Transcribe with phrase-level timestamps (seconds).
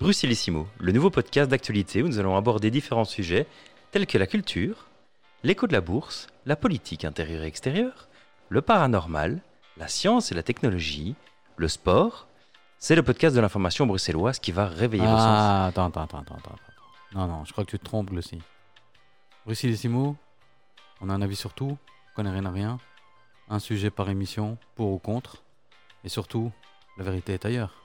[0.00, 3.46] Bruxellissimo, le nouveau podcast d'actualité où nous allons aborder différents sujets
[3.90, 4.86] tels que la culture,
[5.42, 8.08] l'écho de la bourse, la politique intérieure et extérieure,
[8.48, 9.42] le paranormal,
[9.76, 11.16] la science et la technologie,
[11.58, 12.28] le sport.
[12.78, 15.20] C'est le podcast de l'information bruxelloise qui va réveiller vos sens.
[15.20, 16.56] Ah, attends, attends, attends, attends, attends.
[17.14, 18.40] Non, non, je crois que tu te trompes, Lucie.
[19.44, 20.16] Bruxellissimo,
[21.02, 22.78] on a un avis sur tout, on connaît rien à rien,
[23.50, 25.42] un sujet par émission, pour ou contre,
[26.04, 26.52] et surtout,
[26.96, 27.79] la vérité est ailleurs.